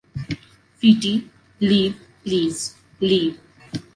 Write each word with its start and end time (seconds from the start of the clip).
Fiti, 0.79 1.29
leave, 1.59 1.93
please. 2.23 2.73
Leave. 3.01 3.37